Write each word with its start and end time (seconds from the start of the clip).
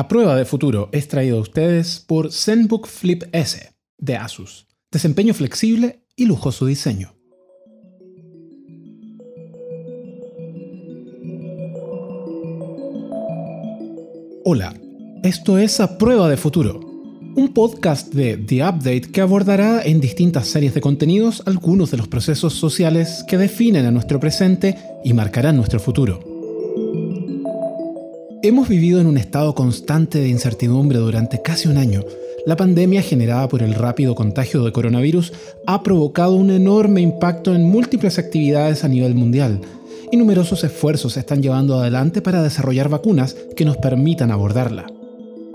A 0.00 0.08
prueba 0.08 0.34
de 0.34 0.46
futuro 0.46 0.88
es 0.92 1.08
traído 1.08 1.36
a 1.36 1.40
ustedes 1.42 2.02
por 2.06 2.32
ZenBook 2.32 2.86
Flip 2.86 3.24
S 3.32 3.74
de 3.98 4.16
Asus. 4.16 4.66
Desempeño 4.90 5.34
flexible 5.34 6.06
y 6.16 6.24
lujoso 6.24 6.64
diseño. 6.64 7.12
Hola, 14.42 14.74
esto 15.22 15.58
es 15.58 15.78
A 15.80 15.98
Prueba 15.98 16.30
de 16.30 16.38
Futuro, 16.38 16.80
un 17.36 17.52
podcast 17.52 18.14
de 18.14 18.38
The 18.38 18.66
Update 18.66 19.12
que 19.12 19.20
abordará 19.20 19.82
en 19.82 20.00
distintas 20.00 20.48
series 20.48 20.72
de 20.72 20.80
contenidos 20.80 21.42
algunos 21.44 21.90
de 21.90 21.98
los 21.98 22.08
procesos 22.08 22.54
sociales 22.54 23.22
que 23.28 23.36
definen 23.36 23.84
a 23.84 23.90
nuestro 23.90 24.18
presente 24.18 24.78
y 25.04 25.12
marcarán 25.12 25.56
nuestro 25.56 25.78
futuro. 25.78 26.29
Hemos 28.42 28.68
vivido 28.68 29.02
en 29.02 29.06
un 29.06 29.18
estado 29.18 29.54
constante 29.54 30.18
de 30.18 30.30
incertidumbre 30.30 30.98
durante 30.98 31.42
casi 31.42 31.68
un 31.68 31.76
año. 31.76 32.02
La 32.46 32.56
pandemia 32.56 33.02
generada 33.02 33.46
por 33.48 33.62
el 33.62 33.74
rápido 33.74 34.14
contagio 34.14 34.64
de 34.64 34.72
coronavirus 34.72 35.34
ha 35.66 35.82
provocado 35.82 36.36
un 36.36 36.50
enorme 36.50 37.02
impacto 37.02 37.54
en 37.54 37.64
múltiples 37.64 38.18
actividades 38.18 38.82
a 38.82 38.88
nivel 38.88 39.14
mundial 39.14 39.60
y 40.10 40.16
numerosos 40.16 40.64
esfuerzos 40.64 41.12
se 41.12 41.20
están 41.20 41.42
llevando 41.42 41.78
adelante 41.78 42.22
para 42.22 42.42
desarrollar 42.42 42.88
vacunas 42.88 43.36
que 43.54 43.66
nos 43.66 43.76
permitan 43.76 44.30
abordarla. 44.30 44.86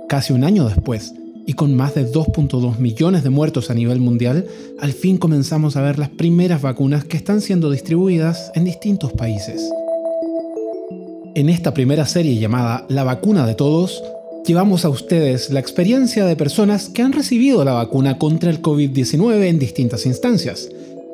Casi 0.08 0.34
un 0.34 0.44
año 0.44 0.66
después, 0.66 1.16
y 1.48 1.54
con 1.54 1.74
más 1.74 1.96
de 1.96 2.08
2.2 2.08 2.78
millones 2.78 3.24
de 3.24 3.32
muertos 3.32 3.72
a 3.72 3.74
nivel 3.74 4.00
mundial, 4.00 4.46
al 4.80 4.94
fin 4.94 5.18
comenzamos 5.18 5.76
a 5.76 5.82
ver 5.82 5.98
las 5.98 6.10
primeras 6.10 6.62
vacunas 6.62 7.04
que 7.04 7.18
están 7.18 7.42
siendo 7.42 7.72
distribuidas 7.72 8.52
en 8.54 8.64
distintos 8.64 9.12
países. 9.12 9.72
En 11.36 11.50
esta 11.50 11.74
primera 11.74 12.06
serie 12.06 12.40
llamada 12.40 12.86
La 12.88 13.04
vacuna 13.04 13.46
de 13.46 13.56
todos, 13.56 14.02
llevamos 14.46 14.86
a 14.86 14.90
ustedes 14.90 15.50
la 15.50 15.60
experiencia 15.60 16.24
de 16.24 16.38
personas 16.38 16.88
que 16.88 17.02
han 17.02 17.12
recibido 17.12 17.66
la 17.66 17.74
vacuna 17.74 18.18
contra 18.18 18.50
el 18.50 18.62
COVID-19 18.62 19.44
en 19.44 19.60
distintas 19.60 20.06
instancias, 20.06 20.70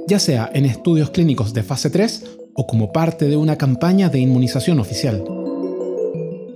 ya 0.07 0.19
sea 0.19 0.47
en 0.53 0.67
estudios 0.67 1.09
clínicos 1.09 1.55
de 1.55 1.63
fase 1.63 1.89
3 1.89 2.23
o 2.53 2.67
como 2.67 2.91
parte 2.91 3.29
de 3.29 3.35
una 3.35 3.57
campaña 3.57 4.09
de 4.09 4.19
inmunización 4.19 4.79
oficial. 4.79 5.23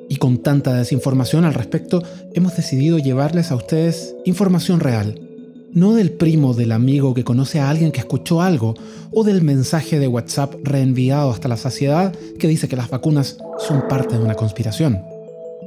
Y 0.10 0.18
con 0.18 0.44
tanta 0.44 0.76
desinformación 0.76 1.44
al 1.44 1.56
respecto, 1.56 2.04
hemos 2.36 2.56
decidido 2.56 3.00
llevarles 3.00 3.50
a 3.50 3.56
ustedes 3.56 4.16
información 4.26 4.80
real. 4.80 5.25
No 5.76 5.94
del 5.94 6.12
primo 6.12 6.56
del 6.56 6.72
amigo 6.72 7.14
que 7.14 7.24
conoce 7.24 7.60
a 7.60 7.70
alguien 7.70 7.92
que 7.92 8.00
escuchó 8.00 8.42
algo, 8.42 8.74
o 9.12 9.24
del 9.24 9.44
mensaje 9.44 10.00
de 10.00 10.08
WhatsApp 10.08 10.56
reenviado 10.64 11.30
hasta 11.30 11.48
la 11.48 11.58
saciedad 11.58 12.16
que 12.40 12.48
dice 12.48 12.68
que 12.68 12.76
las 12.76 12.90
vacunas 12.90 13.38
son 13.60 13.88
parte 13.88 14.18
de 14.18 14.24
una 14.24 14.34
conspiración. 14.34 15.04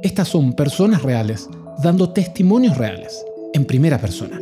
Estas 0.03 0.27
son 0.27 0.53
personas 0.53 1.03
reales, 1.03 1.47
dando 1.81 2.09
testimonios 2.09 2.77
reales, 2.77 3.23
en 3.53 3.63
primera 3.63 4.01
persona. 4.01 4.41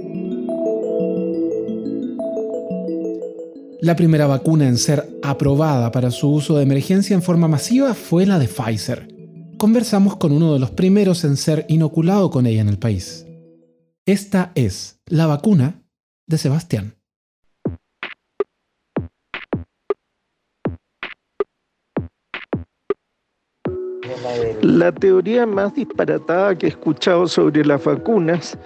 La 3.82 3.96
primera 3.96 4.26
vacuna 4.26 4.68
en 4.68 4.78
ser 4.80 5.08
aprobada 5.22 5.92
para 5.92 6.10
su 6.10 6.30
uso 6.30 6.58
de 6.58 6.64
emergencia 6.64 7.14
en 7.14 7.22
forma 7.22 7.48
masiva 7.48 7.94
fue 7.94 8.26
la 8.26 8.40
de 8.40 8.48
Pfizer 8.48 9.18
conversamos 9.58 10.16
con 10.18 10.32
uno 10.32 10.54
de 10.54 10.60
los 10.60 10.70
primeros 10.72 11.24
en 11.24 11.36
ser 11.36 11.66
inoculado 11.68 12.30
con 12.30 12.46
ella 12.46 12.62
en 12.62 12.70
el 12.70 12.78
país. 12.78 13.27
Esta 14.08 14.54
es 14.56 15.02
la 15.06 15.26
vacuna 15.26 15.82
de 16.28 16.38
Sebastián. 16.38 16.96
La 24.62 24.94
teoría 24.94 25.46
más 25.46 25.76
disparatada 25.76 26.58
que 26.58 26.68
he 26.68 26.70
escuchado 26.70 27.28
sobre 27.28 27.66
las 27.66 27.84
vacunas 27.84 28.58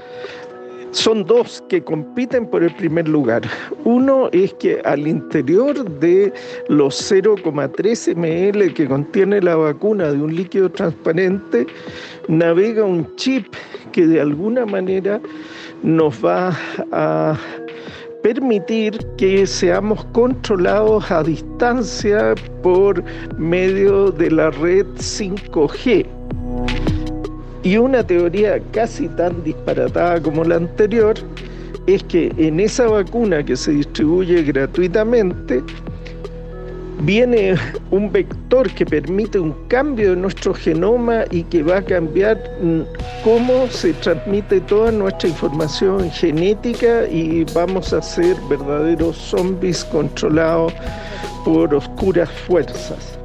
son 0.92 1.26
dos 1.26 1.64
que 1.70 1.84
compiten 1.84 2.46
por 2.46 2.64
el 2.64 2.74
primer 2.76 3.08
lugar. 3.08 3.42
Uno 3.86 4.30
es 4.32 4.54
que 4.56 4.82
al 4.86 5.08
interior 5.08 5.90
de 6.00 6.34
los 6.68 7.12
0,3 7.12 8.16
ml 8.16 8.74
que 8.74 8.88
contiene 8.88 9.42
la 9.42 9.56
vacuna 9.56 10.12
de 10.12 10.22
un 10.22 10.36
líquido 10.36 10.70
transparente, 10.70 11.66
navega 12.28 12.84
un 12.84 13.16
chip 13.16 13.48
que 13.92 14.06
de 14.06 14.22
alguna 14.22 14.66
manera 14.66 15.20
nos 15.84 16.24
va 16.24 16.56
a 16.92 17.38
permitir 18.22 18.98
que 19.18 19.48
seamos 19.48 20.06
controlados 20.14 21.10
a 21.10 21.24
distancia 21.24 22.36
por 22.62 23.04
medio 23.38 24.12
de 24.12 24.30
la 24.30 24.52
red 24.52 24.86
5G. 24.98 26.06
Y 27.64 27.78
una 27.78 28.06
teoría 28.06 28.60
casi 28.72 29.08
tan 29.10 29.44
disparatada 29.44 30.22
como 30.22 30.44
la 30.44 30.56
anterior 30.56 31.16
es 31.88 32.04
que 32.04 32.32
en 32.38 32.60
esa 32.60 32.88
vacuna 32.88 33.44
que 33.44 33.56
se 33.56 33.72
distribuye 33.72 34.44
gratuitamente 34.44 35.64
viene 37.04 37.56
un 37.90 38.12
vector 38.12 38.70
que 38.72 38.86
permite 38.86 39.40
un 39.40 39.54
cambio 39.68 40.12
de 40.12 40.16
nuestro 40.16 40.54
genoma 40.54 41.24
y 41.32 41.44
que 41.44 41.64
va 41.64 41.78
a 41.78 41.82
cambiar 41.82 42.38
mm, 42.62 42.82
cómo 43.24 43.68
se 43.68 43.94
transmite 43.94 44.60
toda 44.62 44.92
nuestra 44.92 45.30
información 45.30 46.10
genética 46.12 47.08
y 47.08 47.44
vamos 47.56 47.94
a 47.94 48.02
ser 48.02 48.36
verdaderos 48.50 49.18
zombies 49.18 49.84
controlados 49.86 50.74
por 51.44 51.74
oscuras 51.74 52.30
fuerzas. 52.48 53.21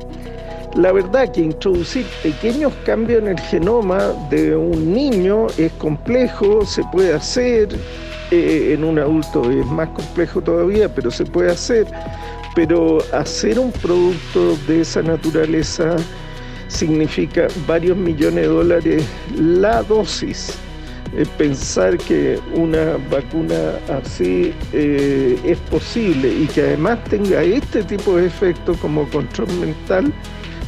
La 0.76 0.92
verdad 0.92 1.32
que 1.32 1.40
introducir 1.40 2.04
pequeños 2.22 2.70
cambios 2.84 3.22
en 3.22 3.28
el 3.28 3.40
genoma 3.40 4.12
de 4.28 4.54
un 4.54 4.92
niño 4.92 5.46
es 5.56 5.72
complejo, 5.72 6.66
se 6.66 6.82
puede 6.92 7.14
hacer, 7.14 7.68
eh, 8.30 8.74
en 8.74 8.84
un 8.84 8.98
adulto 8.98 9.50
es 9.50 9.64
más 9.64 9.88
complejo 9.88 10.42
todavía, 10.42 10.94
pero 10.94 11.10
se 11.10 11.24
puede 11.24 11.50
hacer. 11.50 11.86
Pero 12.54 12.98
hacer 13.14 13.58
un 13.58 13.72
producto 13.72 14.54
de 14.68 14.82
esa 14.82 15.00
naturaleza 15.00 15.96
significa 16.68 17.46
varios 17.66 17.96
millones 17.96 18.42
de 18.42 18.46
dólares 18.46 19.04
la 19.34 19.82
dosis. 19.82 20.58
Pensar 21.38 21.96
que 21.96 22.38
una 22.54 22.98
vacuna 23.10 23.78
así 23.88 24.52
eh, 24.74 25.38
es 25.42 25.56
posible 25.70 26.28
y 26.28 26.46
que 26.48 26.60
además 26.60 27.02
tenga 27.04 27.42
este 27.42 27.82
tipo 27.82 28.16
de 28.16 28.26
efectos 28.26 28.76
como 28.76 29.08
control 29.08 29.48
mental 29.54 30.12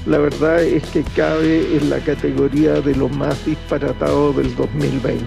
la 0.06 0.18
verdad 0.18 0.62
es 0.62 0.84
que 0.90 1.02
cabe 1.02 1.76
en 1.76 1.90
la 1.90 1.98
categoría 1.98 2.80
de 2.80 2.94
lo 2.94 3.08
más 3.08 3.44
disparatado 3.44 4.32
del 4.32 4.54
2020. 4.56 5.24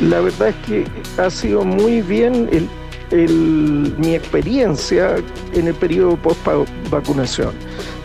La 0.00 0.20
verdad 0.20 0.48
es 0.48 0.56
que 0.66 0.84
ha 1.20 1.30
sido 1.30 1.64
muy 1.64 2.02
bien 2.02 2.48
mi 3.10 4.14
experiencia 4.14 5.16
en 5.54 5.68
el 5.68 5.74
periodo 5.74 6.16
post-vacunación, 6.16 7.52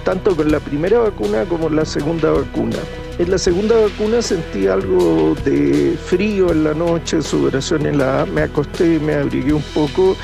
tanto 0.06 0.35
con 0.35 0.51
la 0.51 0.59
primera 0.59 1.00
vacuna 1.00 1.44
como 1.46 1.69
la 1.69 1.85
segunda 1.85 2.31
vacuna. 2.31 2.78
En 3.19 3.30
la 3.30 3.38
segunda 3.38 3.75
vacuna 3.75 4.22
sentí 4.22 4.68
algo 4.68 5.35
de 5.44 5.97
frío 6.06 6.51
en 6.51 6.63
la 6.63 6.74
noche, 6.74 7.22
sudoración 7.22 7.85
en 7.85 7.97
la 7.97 8.25
me 8.25 8.41
acosté, 8.41 9.00
me 9.00 9.16
abrigué 9.16 9.53
un 9.53 9.63
poco 9.74 10.16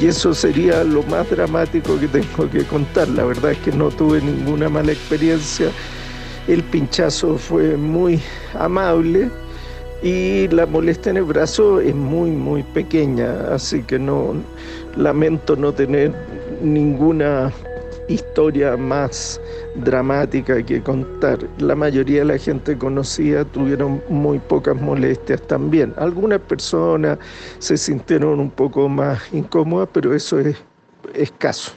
y 0.00 0.06
eso 0.06 0.34
sería 0.34 0.84
lo 0.84 1.02
más 1.04 1.28
dramático 1.30 1.98
que 1.98 2.08
tengo 2.08 2.50
que 2.50 2.64
contar. 2.64 3.08
La 3.08 3.24
verdad 3.24 3.52
es 3.52 3.58
que 3.58 3.72
no 3.72 3.90
tuve 3.90 4.20
ninguna 4.20 4.68
mala 4.68 4.92
experiencia. 4.92 5.70
El 6.48 6.62
pinchazo 6.62 7.38
fue 7.38 7.76
muy 7.76 8.20
amable 8.58 9.30
y 10.02 10.48
la 10.48 10.66
molestia 10.66 11.10
en 11.10 11.16
el 11.16 11.24
brazo 11.24 11.80
es 11.80 11.94
muy, 11.94 12.30
muy 12.30 12.62
pequeña, 12.62 13.52
así 13.52 13.82
que 13.82 13.98
no 13.98 14.34
lamento 14.96 15.56
no 15.56 15.72
tener 15.72 16.14
ninguna 16.62 17.52
historia 18.08 18.76
más 18.76 19.40
dramática 19.74 20.62
que 20.62 20.82
contar. 20.82 21.38
La 21.58 21.74
mayoría 21.74 22.20
de 22.20 22.24
la 22.26 22.38
gente 22.38 22.76
conocida 22.76 23.44
tuvieron 23.44 24.02
muy 24.08 24.38
pocas 24.38 24.80
molestias 24.80 25.42
también. 25.42 25.94
Algunas 25.96 26.40
personas 26.40 27.18
se 27.58 27.76
sintieron 27.76 28.40
un 28.40 28.50
poco 28.50 28.88
más 28.88 29.22
incómodas, 29.32 29.88
pero 29.92 30.14
eso 30.14 30.38
es 30.38 30.56
escaso. 31.14 31.72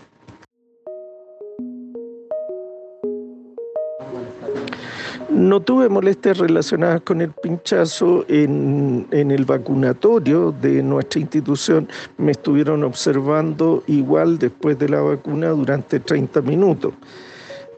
No 5.40 5.62
tuve 5.62 5.88
molestias 5.88 6.38
relacionadas 6.38 7.00
con 7.00 7.22
el 7.22 7.32
pinchazo 7.32 8.26
en, 8.28 9.08
el 9.10 9.46
vacunatorio 9.46 10.52
de 10.52 10.84
nuestra 10.84 11.22
institución. 11.22 11.88
Me 12.18 12.34
estuvieron 12.34 12.84
observando 12.84 13.82
igual 13.88 14.38
después 14.38 14.78
de 14.78 14.90
la 14.90 15.00
vacuna 15.00 15.52
durante 15.52 16.02
30 16.02 16.42
minutos. 16.42 16.94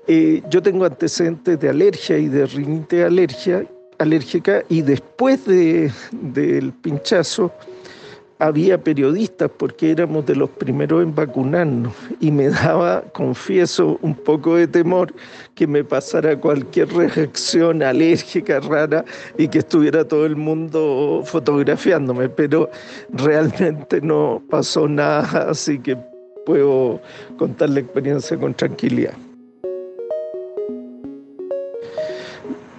Eh, 0.07 0.41
yo 0.49 0.63
tengo 0.63 0.85
antecedentes 0.85 1.59
de 1.59 1.69
alergia 1.69 2.17
y 2.17 2.29
de 2.29 2.47
rinite 2.47 3.03
alergia, 3.03 3.63
alérgica 3.99 4.63
y 4.67 4.81
después 4.81 5.45
del 5.45 6.73
pinchazo 6.81 7.51
había 8.41 8.83
periodistas 8.83 9.51
porque 9.55 9.91
éramos 9.91 10.25
de 10.25 10.35
los 10.35 10.49
primeros 10.49 11.03
en 11.03 11.13
vacunarnos 11.13 11.93
y 12.19 12.31
me 12.31 12.49
daba, 12.49 13.03
confieso, 13.13 13.99
un 14.01 14.15
poco 14.15 14.55
de 14.55 14.67
temor 14.67 15.13
que 15.53 15.67
me 15.67 15.83
pasara 15.83 16.35
cualquier 16.39 16.91
reacción 16.91 17.83
alérgica 17.83 18.59
rara 18.59 19.05
y 19.37 19.47
que 19.47 19.59
estuviera 19.59 20.07
todo 20.07 20.25
el 20.25 20.35
mundo 20.35 21.21
fotografiándome, 21.23 22.29
pero 22.29 22.67
realmente 23.09 24.01
no 24.01 24.41
pasó 24.49 24.87
nada, 24.87 25.51
así 25.51 25.77
que 25.77 25.95
puedo 26.43 26.99
contar 27.37 27.69
la 27.69 27.81
experiencia 27.81 28.39
con 28.39 28.55
tranquilidad. 28.55 29.13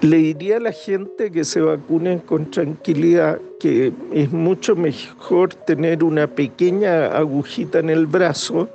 Le 0.03 0.17
diría 0.17 0.57
a 0.57 0.61
la 0.61 0.73
gente 0.73 1.31
que 1.31 1.45
se 1.45 1.61
vacunen 1.61 2.19
con 2.19 2.51
tranquilidad, 2.51 3.41
que 3.61 3.93
es 4.13 4.33
mucho 4.33 4.75
mejor 4.75 5.55
tener 5.55 6.03
una 6.03 6.27
pequeña 6.27 7.07
agujita 7.07 7.79
en 7.79 7.89
el 7.89 8.09
brazo 8.09 8.69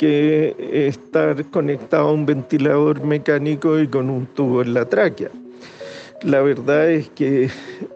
que 0.00 0.56
estar 0.88 1.44
conectado 1.50 2.08
a 2.08 2.12
un 2.12 2.26
ventilador 2.26 3.04
mecánico 3.04 3.78
y 3.78 3.86
con 3.86 4.10
un 4.10 4.26
tubo 4.26 4.62
en 4.62 4.74
la 4.74 4.84
tráquea. 4.84 5.30
La 6.24 6.42
verdad 6.42 6.90
es 6.90 7.08
que 7.10 7.50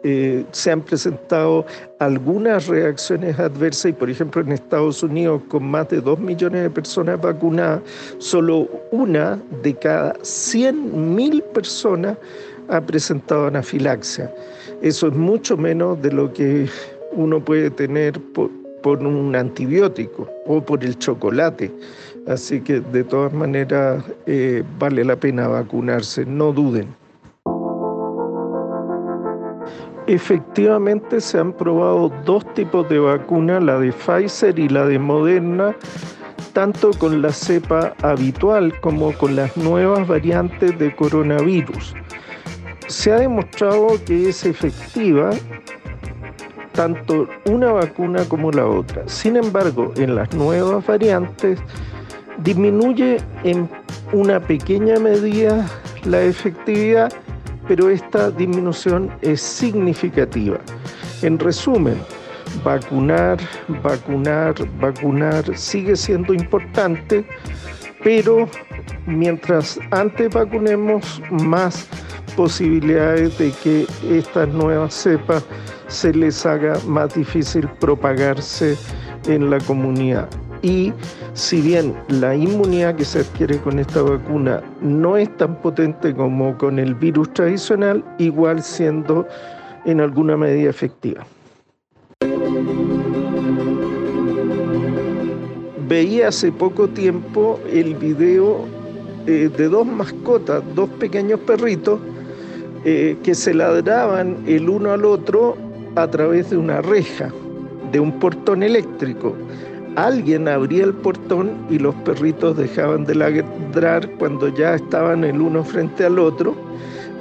eh, 0.05 0.45
se 0.53 0.71
han 0.71 0.83
presentado 0.83 1.67
algunas 1.99 2.69
reacciones 2.69 3.41
adversas 3.41 3.87
y, 3.87 3.93
por 3.93 4.09
ejemplo, 4.09 4.41
en 4.41 4.53
Estados 4.53 5.03
Unidos, 5.03 5.43
con 5.49 5.65
más 5.65 5.89
de 5.89 6.01
2 6.01 6.21
millones 6.21 6.63
de 6.63 6.71
personas 6.71 7.21
vacunadas, 7.21 7.81
solo 8.19 8.69
una 8.93 9.43
de 9.65 9.75
cada 9.75 10.15
100.000 10.15 11.43
personas 11.43 12.17
ha 12.69 12.81
presentado 12.81 13.47
anafilaxia. 13.47 14.33
Eso 14.83 15.09
es 15.09 15.15
mucho 15.15 15.57
menos 15.57 16.01
de 16.03 16.13
lo 16.13 16.33
que 16.33 16.69
uno 17.13 17.41
puede 17.41 17.71
tener 17.71 18.21
por, 18.33 18.51
un 18.85 19.37
antibiótico 19.37 20.29
o 20.47 20.63
por 20.63 20.83
el 20.85 20.97
chocolate. 20.99 21.71
Así 22.27 22.61
que 22.61 22.81
de 22.81 23.05
todas 23.05 23.33
maneras 23.33 24.03
eh, 24.27 24.63
vale 24.79 25.05
la 25.05 25.17
pena 25.17 25.49
vacunarse, 25.49 26.25
no 26.25 26.53
duden. 26.53 26.89
Efectivamente 30.07 31.21
se 31.21 31.39
han 31.39 31.53
probado 31.53 32.11
dos 32.25 32.55
tipos 32.55 32.89
de 32.89 32.99
vacuna, 32.99 33.61
la 33.61 33.79
de 33.79 33.93
Pfizer 33.93 34.59
y 34.59 34.69
la 34.71 34.87
de 34.87 34.99
Moderna, 34.99 35.77
tanto 36.55 36.93
con 36.99 37.21
la 37.21 37.31
cepa 37.31 37.95
habitual 38.03 38.73
como 38.81 39.13
con 39.13 39.37
las 39.37 39.55
nuevas 39.59 40.09
variantes 40.09 40.79
de 40.79 40.97
coronavirus 40.97 41.95
se 42.89 43.13
ha 43.13 43.19
demostrado 43.19 44.03
que 44.05 44.29
es 44.31 44.45
efectiva 44.45 45.31
tanto 46.73 47.29
una 47.47 47.73
vacuna 47.73 48.25
como 48.25 48.51
la 48.51 48.67
otra. 48.67 49.03
Sin 49.07 49.37
embargo, 49.37 49.93
en 49.97 50.15
las 50.15 50.33
nuevas 50.33 50.87
variantes 50.87 51.59
disminuye 52.39 53.19
en 53.45 53.69
una 54.13 54.41
pequeña 54.41 54.99
medida 54.99 55.67
la 56.05 56.23
efectividad, 56.23 57.13
pero 57.67 57.91
esta 57.91 58.31
disminución 58.31 59.11
es 59.23 59.41
significativa. 59.41 60.59
En 61.23 61.39
resumen, 61.39 61.97
vacunar, 62.65 63.39
vacunar, 63.83 64.55
vacunar 64.81 65.57
sigue 65.57 65.97
siendo 65.97 66.33
importante, 66.33 67.27
pero 68.03 68.49
mientras 69.07 69.79
antes 69.91 70.33
vacunemos, 70.33 71.21
más 71.31 71.89
posibilidades 72.39 73.37
de 73.37 73.51
que 73.51 73.85
estas 74.17 74.49
nuevas 74.51 74.95
cepas 74.95 75.45
se 75.89 76.15
les 76.15 76.47
haga 76.47 76.79
más 76.87 77.13
difícil 77.13 77.67
propagarse 77.81 78.77
en 79.27 79.51
la 79.51 79.59
comunidad. 79.59 80.29
Y 80.63 80.93
si 81.33 81.61
bien 81.61 81.97
la 82.07 82.37
inmunidad 82.37 82.95
que 82.95 83.05
se 83.05 83.21
adquiere 83.23 83.59
con 83.59 83.81
esta 83.81 84.03
vacuna 84.03 84.63
no 84.81 85.17
es 85.17 85.37
tan 85.37 85.61
potente 85.61 86.15
como 86.15 86.57
con 86.57 86.79
el 86.79 86.95
virus 86.95 87.33
tradicional, 87.33 88.05
igual 88.19 88.63
siendo 88.63 89.27
en 89.85 90.01
alguna 90.01 90.37
medida 90.37 90.71
efectiva. 90.71 91.27
Veía 95.89 96.29
hace 96.29 96.53
poco 96.53 96.87
tiempo 96.87 97.59
el 97.69 97.97
video 97.97 98.65
eh, 99.27 99.51
de 99.57 99.69
dos 99.69 99.85
mascotas, 99.85 100.63
dos 100.77 100.89
pequeños 101.01 101.41
perritos, 101.41 101.99
eh, 102.85 103.17
que 103.23 103.35
se 103.35 103.55
ladraban 103.55 104.37
el 104.47 104.69
uno 104.69 104.93
al 104.93 105.05
otro 105.05 105.57
a 105.97 106.07
través 106.09 106.51
de 106.51 106.57
una 106.57 106.81
reja, 106.81 107.33
de 107.91 108.01
un 108.01 108.13
portón 108.21 108.63
eléctrico. 108.63 109.35
Alguien 109.97 110.47
abría 110.47 110.85
el 110.85 110.95
portón 110.95 111.51
y 111.69 111.79
los 111.79 111.95
perritos 111.97 112.57
dejaban 112.57 113.05
de 113.05 113.17
ladrar 113.17 114.09
cuando 114.19 114.49
ya 114.49 114.75
estaban 114.75 115.25
el 115.25 115.41
uno 115.41 115.65
frente 115.65 116.05
al 116.05 116.19
otro 116.21 116.55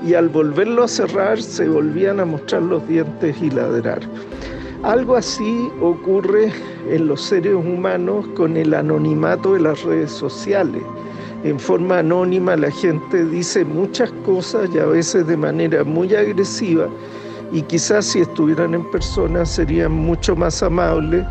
y 0.06 0.13
al 0.13 0.30
volverlo 0.30 0.83
a 0.83 0.88
cerrar 0.88 1.42
se 1.42 1.68
volvían 1.68 2.19
a 2.19 2.25
mostrar 2.25 2.62
los 2.62 2.88
dientes 2.88 3.36
y 3.42 3.50
ladrar. 3.50 4.01
Algo 4.83 5.15
así 5.15 5.69
ocurre 5.81 6.51
en 6.88 7.07
los 7.07 7.21
seres 7.21 7.56
humanos 7.56 8.27
con 8.36 8.56
el 8.57 8.75
anonimato 8.75 9.56
de 9.56 9.62
las 9.62 9.81
redes 9.83 10.12
sociales 10.12 10.83
en 11.44 11.60
forma 11.60 12.00
anónima 12.00 12.56
la 12.56 12.72
gente 12.72 13.25
dice 13.25 13.63
muchas 13.63 14.12
cosas 14.25 14.69
y 14.74 14.80
a 14.80 14.86
veces 14.86 15.28
de 15.28 15.38
manera 15.38 15.84
muy 15.84 16.13
agresiva 16.16 16.88
y 17.51 17.62
quizás 17.63 18.06
si 18.06 18.22
estuvieran 18.22 18.74
en 18.74 18.89
persona 18.92 19.45
serían 19.45 19.92
mucho 19.92 20.36
más 20.36 20.62
amables 20.63 21.25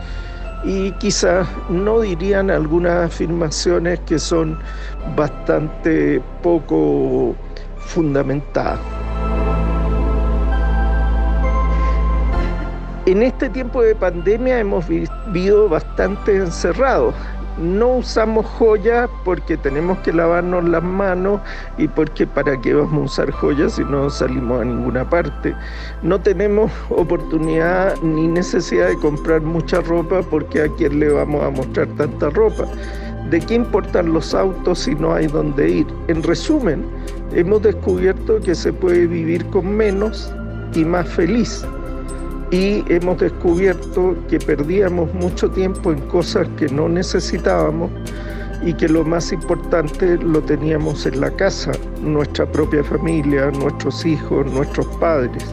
y 0.65 0.91
quizás 0.93 1.47
no 1.69 2.01
dirían 2.01 2.51
algunas 2.51 3.07
afirmaciones 3.07 4.01
que 4.01 4.19
son 4.19 4.59
bastante 5.17 6.21
poco 6.43 7.35
fundamentadas. 7.79 8.81
En 13.07 13.23
este 13.23 13.49
tiempo 13.49 13.83
de 13.83 13.95
pandemia 13.95 14.59
hemos 14.59 14.85
vivido 14.89 15.69
bastante 15.69 16.39
encerrados 16.39 17.15
no 17.59 17.97
usamos 17.97 18.45
joyas 18.47 19.09
porque 19.25 19.57
tenemos 19.57 19.99
que 19.99 20.13
lavarnos 20.13 20.69
las 20.69 20.83
manos 20.83 21.41
y 21.79 21.89
porque 21.89 22.27
para 22.27 22.61
qué 22.61 22.75
vamos 22.75 22.95
a 22.95 23.05
usar 23.05 23.31
joyas 23.31 23.75
si 23.75 23.85
no 23.85 24.11
salimos 24.11 24.61
a 24.61 24.65
ninguna 24.65 25.09
parte. 25.09 25.55
No 26.03 26.21
tenemos 26.21 26.71
oportunidad 26.91 27.97
ni 28.03 28.29
necesidad 28.29 28.89
de 28.89 28.99
comprar 28.99 29.41
mucha 29.41 29.81
ropa 29.81 30.23
porque 30.23 30.63
a 30.63 30.69
quién 30.77 31.01
le 31.01 31.11
vamos 31.11 31.43
a 31.45 31.51
mostrar 31.51 31.89
tanta 31.97 32.31
ropa. 32.31 32.65
¿De 33.31 33.41
qué 33.41 33.55
importan 33.55 34.13
los 34.13 34.35
autos 34.35 34.81
si 34.81 34.95
no 34.95 35.15
hay 35.15 35.27
dónde 35.27 35.69
ir? 35.69 35.87
En 36.09 36.23
resumen, 36.23 36.85
hemos 37.33 37.63
descubierto 37.63 38.41
que 38.41 38.55
se 38.55 38.73
puede 38.73 39.07
vivir 39.07 39.45
con 39.47 39.77
menos 39.77 40.33
y 40.75 40.85
más 40.85 41.09
feliz 41.09 41.65
y 42.51 42.85
hemos 42.93 43.19
descubierto 43.19 44.17
que 44.29 44.39
perdíamos 44.39 45.13
mucho 45.15 45.51
tiempo 45.51 45.93
en 45.93 46.01
cosas 46.09 46.47
que 46.57 46.69
no 46.69 46.89
necesitábamos 46.89 47.91
y 48.63 48.73
que 48.75 48.89
lo 48.89 49.05
más 49.05 49.33
importante 49.33 50.17
lo 50.19 50.41
teníamos 50.41 51.07
en 51.07 51.21
la 51.21 51.31
casa, 51.31 51.73
nuestra 52.01 52.47
propia 52.47 52.83
familia, 52.85 53.51
nuestros 53.51 54.05
hijos, 54.07 54.47
nuestros 54.53 54.87
padres. 54.99 55.45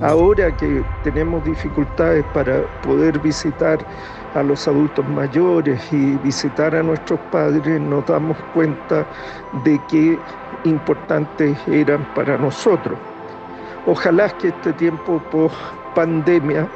Ahora 0.00 0.54
que 0.56 0.84
tenemos 1.04 1.44
dificultades 1.44 2.24
para 2.34 2.62
poder 2.82 3.18
visitar 3.20 3.78
a 4.34 4.42
los 4.42 4.66
adultos 4.66 5.08
mayores 5.08 5.80
y 5.92 6.16
visitar 6.16 6.74
a 6.74 6.82
nuestros 6.82 7.20
padres, 7.30 7.80
nos 7.80 8.04
damos 8.06 8.36
cuenta 8.52 9.06
de 9.64 9.80
qué 9.88 10.18
importantes 10.64 11.56
eran 11.68 12.04
para 12.14 12.36
nosotros. 12.36 12.98
Ojalá 13.86 14.28
que 14.38 14.48
este 14.48 14.72
tiempo 14.74 15.20
pandemia 15.94 16.66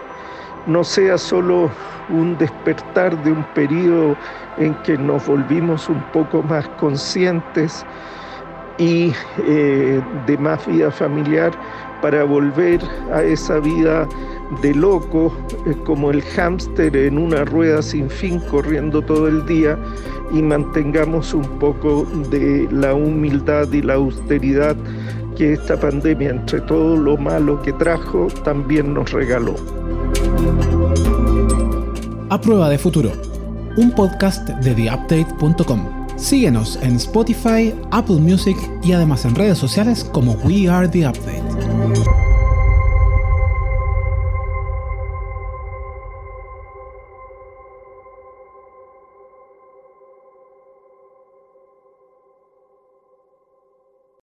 no 0.67 0.85
sea 0.85 1.17
solo 1.17 1.71
un 2.11 2.37
despertar 2.39 3.23
de 3.25 3.33
un 3.33 3.45
periodo 3.55 4.17
en 4.59 4.75
que 4.83 4.97
nos 4.99 5.27
volvimos 5.27 5.89
un 5.89 6.01
poco 6.13 6.43
más 6.43 6.69
conscientes 6.81 7.85
y 8.79 9.13
eh, 9.47 10.01
de 10.27 10.39
más 10.39 10.67
vida 10.67 10.91
familiar 10.91 11.53
para 12.01 12.25
volver 12.25 12.81
a 13.13 13.23
esa 13.23 13.59
vida 13.59 14.07
de 14.63 14.75
loco, 14.75 15.33
eh, 15.67 15.75
como 15.85 16.11
el 16.11 16.23
hámster 16.23 16.97
en 16.97 17.19
una 17.19 17.45
rueda 17.45 17.83
sin 17.83 18.09
fin 18.09 18.41
corriendo 18.51 19.03
todo 19.03 19.29
el 19.29 19.45
día 19.47 19.79
y 20.31 20.43
mantengamos 20.43 21.35
un 21.35 21.47
poco 21.59 22.07
de 22.31 22.69
la 22.71 22.95
humildad 22.95 23.73
y 23.73 23.83
la 23.83 23.95
austeridad 23.95 24.77
que 25.39 25.53
esta 25.53 25.79
pandemia, 25.79 26.31
entre 26.31 26.61
todo 26.63 26.97
lo 26.97 27.17
malo 27.17 27.63
que 27.63 27.73
trajo, 27.73 28.27
también 28.45 28.93
nos 28.93 29.13
regaló. 29.13 29.55
A 32.29 32.41
prueba 32.41 32.69
de 32.69 32.77
futuro, 32.77 33.13
un 33.77 33.93
podcast 33.93 34.49
de 34.49 34.75
theupdate.com. 34.75 36.09
Síguenos 36.17 36.77
en 36.83 36.97
Spotify, 36.97 37.73
Apple 37.93 38.17
Music 38.17 38.57
y 38.83 38.93
además 38.93 39.25
en 39.25 39.37
redes 39.37 39.59
sociales 39.59 40.03
como 40.03 40.33
We 40.45 40.69
Are 40.69 40.89
The 40.89 41.07
Update. 41.07 42.28